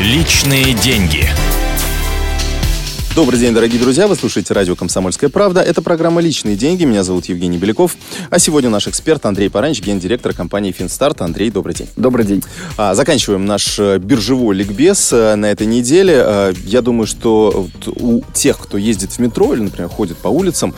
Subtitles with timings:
[0.00, 1.28] Личные деньги.
[3.20, 4.08] Добрый день, дорогие друзья.
[4.08, 5.60] Вы слушаете радио «Комсомольская правда».
[5.60, 6.84] Это программа «Личные деньги».
[6.84, 7.98] Меня зовут Евгений Беляков.
[8.30, 11.20] А сегодня наш эксперт Андрей Паранч, гендиректор компании «Финстарт».
[11.20, 11.86] Андрей, добрый день.
[11.96, 12.42] Добрый день.
[12.78, 16.14] А, заканчиваем наш э, биржевой ликбез э, на этой неделе.
[16.16, 20.74] А, я думаю, что у тех, кто ездит в метро или, например, ходит по улицам,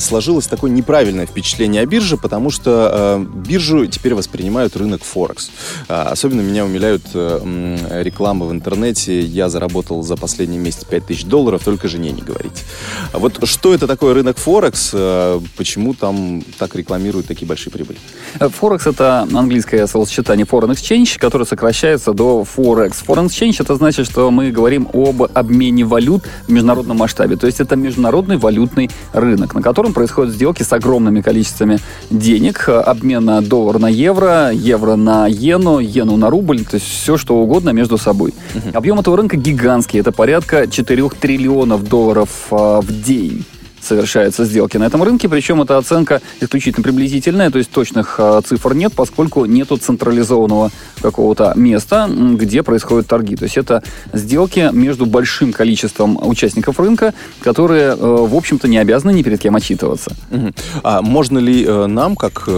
[0.00, 5.50] сложилось такое неправильное впечатление о бирже, потому что биржу теперь воспринимают рынок Форекс.
[5.86, 9.20] Особенно меня умиляют э, рекламы в интернете.
[9.20, 12.64] Я заработал за последний месяц 5000 долларов, только жене не говорите.
[13.12, 14.90] А вот что это такое рынок Форекс?
[14.92, 17.98] Э, почему там так рекламируют такие большие прибыли?
[18.40, 23.04] Э, Форекс это английское словосочетание Foreign Exchange, которое сокращается до Forex.
[23.06, 27.36] Foreign Exchange это значит, что мы говорим об обмене валют в международном масштабе.
[27.36, 31.78] То есть это международный валютный рынок, на котором происходят сделки с огромными количествами
[32.10, 32.68] денег.
[32.68, 36.64] Обмен на доллар на евро, евро на иену, иену на рубль.
[36.64, 38.34] То есть все, что угодно между собой.
[38.54, 38.72] Uh-huh.
[38.72, 40.00] Объем этого рынка гигантский.
[40.00, 43.44] Это порядка 4 триллионов миллионов долларов а, в день
[43.84, 48.74] совершаются сделки на этом рынке, причем эта оценка исключительно приблизительная, то есть точных э, цифр
[48.74, 53.36] нет, поскольку нету централизованного какого-то места, где происходят торги.
[53.36, 59.12] То есть это сделки между большим количеством участников рынка, которые, э, в общем-то, не обязаны
[59.12, 60.12] ни перед кем отчитываться.
[60.30, 60.52] Угу.
[60.82, 62.48] А можно ли э, нам, как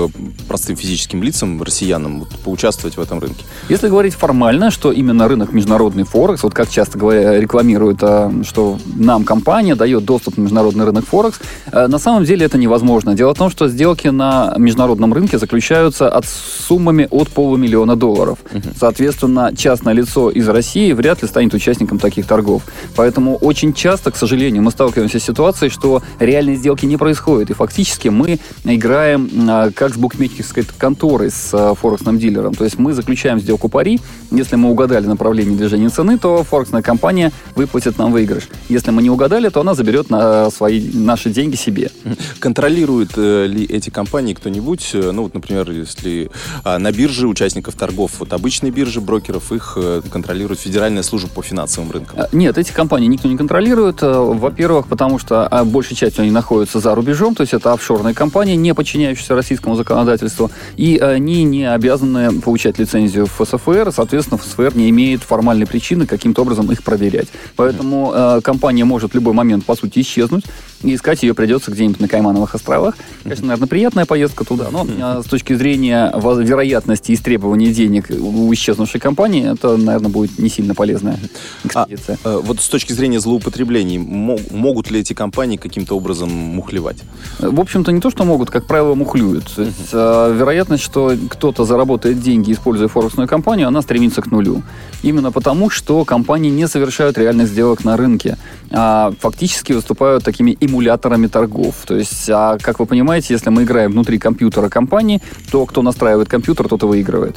[0.48, 3.44] простым физическим лицам, россиянам, вот, поучаствовать в этом рынке?
[3.68, 8.00] Если говорить формально, что именно рынок международный Форекс, вот как часто рекламируют,
[8.46, 11.40] что нам компания дает доступ на международный рынок Форекс, Форекс.
[11.72, 13.14] Э, на самом деле это невозможно.
[13.14, 18.38] Дело в том, что сделки на международном рынке заключаются от суммами от полумиллиона долларов.
[18.78, 22.62] Соответственно, частное лицо из России вряд ли станет участником таких торгов.
[22.96, 27.48] Поэтому очень часто, к сожалению, мы сталкиваемся с ситуацией, что реальные сделки не происходят.
[27.48, 32.52] И фактически мы играем э, как с букмекерской конторой, с э, форексным дилером.
[32.52, 34.00] То есть мы заключаем сделку пари.
[34.30, 38.48] Если мы угадали направление движения цены, то форексная компания выплатит нам выигрыш.
[38.68, 41.90] Если мы не угадали, то она заберет на свои наши деньги себе.
[42.38, 44.90] Контролирует э, ли эти компании кто-нибудь?
[44.92, 46.30] Э, ну, вот, например, если
[46.64, 51.42] а, на бирже участников торгов, вот обычные биржи брокеров, их э, контролирует Федеральная служба по
[51.42, 52.20] финансовым рынкам?
[52.20, 54.02] А, нет, эти компании никто не контролирует.
[54.02, 58.56] Во-первых, потому что а, большей частью они находятся за рубежом, то есть это офшорные компании,
[58.56, 64.90] не подчиняющиеся российскому законодательству, и они не обязаны получать лицензию в ФСФР, соответственно, ФСФР не
[64.90, 67.28] имеет формальной причины каким-то образом их проверять.
[67.56, 70.44] Поэтому компания может в любой момент, по сути, исчезнуть,
[70.82, 72.96] и искать ее придется где-нибудь на Каймановых островах.
[73.22, 79.00] Конечно, наверное, приятная поездка туда, но а, с точки зрения вероятности истребования денег у исчезнувшей
[79.00, 81.18] компании, это, наверное, будет не сильно полезная
[81.64, 82.18] экспедиция.
[82.24, 86.98] А, вот с точки зрения злоупотреблений, могут ли эти компании каким-то образом мухлевать?
[87.38, 89.50] В общем-то, не то, что могут, как правило, мухлюют.
[89.54, 94.62] То есть, а, вероятность, что кто-то заработает деньги, используя форексную компанию, она стремится к нулю.
[95.02, 101.26] Именно потому, что компании не совершают реальных сделок на рынке, а фактически выступают такими эмуляторами
[101.26, 101.74] торгов.
[101.86, 106.28] То есть, а, как вы понимаете, если мы играем внутри компьютера компании, то кто настраивает
[106.28, 107.36] компьютер, тот и выигрывает.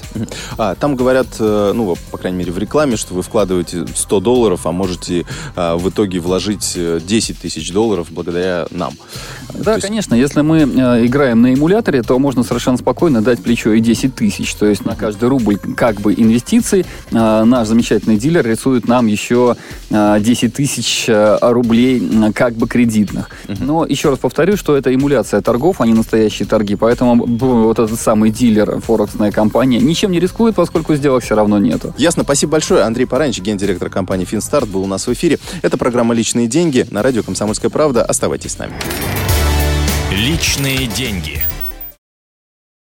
[0.57, 4.65] А, там говорят, э, ну, по крайней мере, в рекламе, что вы вкладываете 100 долларов,
[4.65, 5.25] а можете
[5.55, 8.93] а, в итоге вложить 10 э, тысяч долларов благодаря нам.
[9.53, 9.85] Да, есть...
[9.85, 10.15] конечно.
[10.15, 14.53] Если мы э, играем на эмуляторе, то можно совершенно спокойно дать плечо и 10 тысяч.
[14.55, 19.55] То есть на каждый рубль как бы инвестиций наш замечательный дилер рисует нам еще
[19.89, 21.05] э, 10 тысяч
[21.41, 23.29] рублей э, как бы кредитных.
[23.47, 26.75] Но еще раз повторю, что это эмуляция торгов, а не настоящие торги.
[26.75, 31.93] Поэтому вот этот самый дилер, форексная компания, ничем не рискует, поскольку сделок все равно нету.
[31.97, 32.23] Ясно.
[32.23, 32.83] Спасибо большое.
[32.83, 35.39] Андрей Паранич, гендиректор компании «Финстарт», был у нас в эфире.
[35.61, 38.03] Это программа «Личные деньги» на радио «Комсомольская правда».
[38.03, 38.73] Оставайтесь с нами.
[40.11, 41.41] Личные деньги.